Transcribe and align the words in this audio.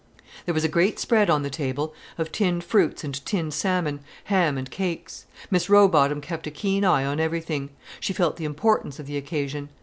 There 0.47 0.53
was 0.55 0.63
a 0.63 0.67
great 0.67 0.97
spread 0.97 1.29
on 1.29 1.43
the 1.43 1.51
table, 1.51 1.93
of 2.17 2.31
tinned 2.31 2.63
fruits 2.63 3.03
and 3.03 3.23
tinned 3.23 3.53
salmon, 3.53 3.99
ham 4.23 4.57
and 4.57 4.67
cakes. 4.67 5.27
Miss 5.51 5.69
Rowbotham 5.69 6.21
kept 6.21 6.47
a 6.47 6.49
keen 6.49 6.83
eye 6.83 7.05
on 7.05 7.19
everything: 7.19 7.69
she 7.99 8.11
felt 8.11 8.37
the 8.37 8.45
importance 8.45 8.97
of 8.97 9.05
the 9.05 9.15
occasion. 9.17 9.69